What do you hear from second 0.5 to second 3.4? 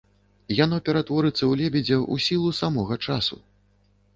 Яно ператворыцца ў лебедзя ў сілу самога часу.